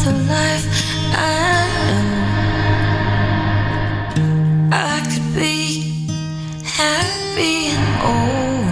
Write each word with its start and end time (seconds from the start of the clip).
another 0.00 0.18
life, 0.24 0.66
I 1.12 1.18
know 1.86 2.06
I 4.72 5.00
could 5.10 5.28
be 5.34 5.58
happy 6.64 7.56
and 7.74 7.88
old. 8.12 8.68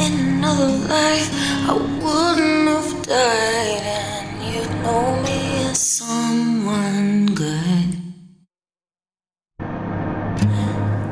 In 0.00 0.12
another 0.38 0.72
life, 0.88 1.28
I 1.68 1.74
wouldn't 1.74 2.68
have 2.68 2.92
died, 3.06 3.82
and 3.82 4.28
you'd 4.54 4.74
know 4.82 5.06
me 5.22 5.38
as 5.70 5.78
someone 5.78 7.26
good. 7.26 7.90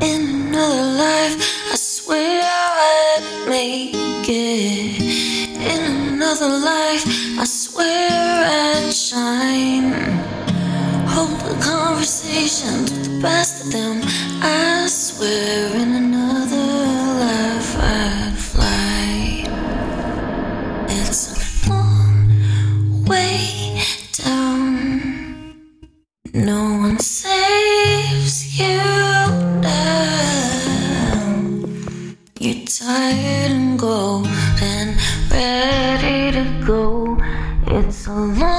In 0.01 0.21
another 0.47 0.85
life, 0.97 1.37
I 1.71 1.75
swear 1.75 2.41
I'd 2.43 3.23
make 3.47 4.27
it. 4.27 5.01
In 5.73 5.81
another 6.15 6.49
life, 6.49 7.05
I 7.39 7.45
swear 7.45 8.24
the 12.05 12.11
conversations 12.11 12.91
with 12.91 13.03
the 13.05 13.21
best 13.21 13.65
of 13.65 13.71
them. 13.71 14.01
I 14.41 14.85
swear 14.87 15.75
in 15.75 15.93
another 15.93 16.67
life 17.25 17.77
I'd 17.79 18.35
fly. 18.37 19.45
It's 20.87 21.33
a 21.33 21.69
long 21.69 23.05
way 23.05 23.81
down. 24.13 25.55
No 26.33 26.77
one 26.79 26.99
saves 26.99 28.59
you 28.59 28.77
now. 29.61 30.45
You're 32.39 32.65
tired 32.65 33.51
and 33.51 33.79
cold 33.79 34.27
and 34.61 34.95
ready 35.31 36.31
to 36.37 36.65
go. 36.67 37.17
It's 37.67 38.05
a 38.07 38.11
long 38.13 38.54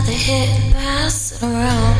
another 0.00 0.16
hit 0.16 0.48
and 0.48 0.72
pass 0.74 1.42
around. 1.42 1.96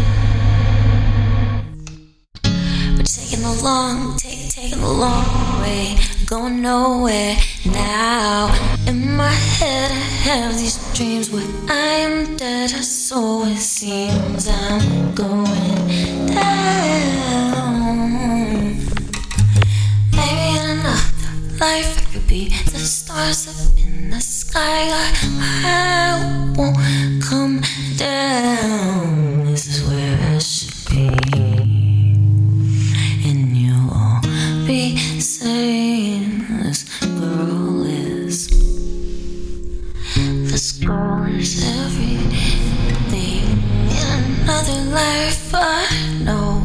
We're 2.97 3.05
taking 3.05 3.43
the 3.43 3.61
long, 3.63 4.17
take, 4.17 4.49
taking 4.49 4.81
the 4.81 4.89
long 4.89 5.61
way, 5.61 5.99
going 6.25 6.63
nowhere 6.63 7.37
now. 7.67 8.49
In 8.87 9.17
my 9.17 9.33
head, 9.59 9.91
I 9.91 10.05
have 10.29 10.57
these 10.57 10.79
dreams 10.95 11.31
where 11.31 11.47
I 11.69 12.01
am 12.07 12.37
dead, 12.37 12.71
so 12.71 13.45
it 13.45 13.59
seems 13.59 14.49
I'm 14.49 15.15
going 15.15 16.27
down. 16.27 17.61
Maybe 20.17 20.57
in 20.57 20.65
another 20.79 21.33
life 21.61 21.99
I 21.99 22.05
could 22.13 22.27
be 22.27 22.49
the 22.49 22.79
stars 22.79 23.47
up 23.49 23.77
in 23.79 24.09
the 24.09 24.21
sky. 24.21 24.89
I 24.89 25.90
another 44.61 44.91
life, 44.91 45.55
I 45.55 45.87
know. 46.25 46.63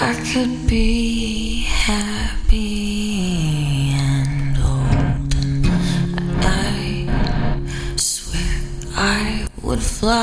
I 0.00 0.14
could 0.32 0.66
be 0.66 1.62
happy 1.62 2.62
and 3.94 4.58
old, 4.58 5.34
and 5.34 6.44
I 6.44 7.06
swear 7.96 8.60
I 8.94 9.46
would 9.62 9.82
fly. 9.82 10.20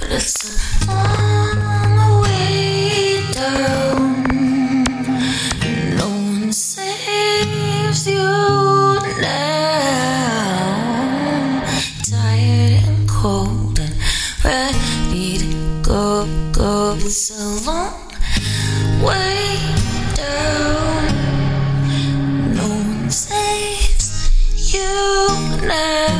But 0.00 0.10
it's 0.10 0.53
cold 13.24 13.78
and 13.80 13.94
ready 14.44 15.38
to 15.38 15.80
go, 15.82 16.26
go. 16.52 16.94
It's 16.98 17.30
a 17.30 17.64
long 17.64 18.12
way 19.02 19.56
down. 20.14 21.08
No 22.54 22.68
one 22.68 23.10
saves 23.10 24.28
you 24.74 25.66
now. 25.66 26.13